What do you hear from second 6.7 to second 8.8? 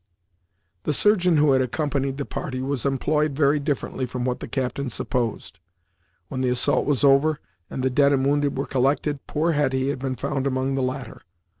was over, and the dead and wounded were